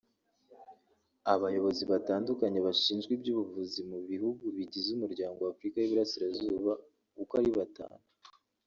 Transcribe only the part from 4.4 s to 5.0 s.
bigize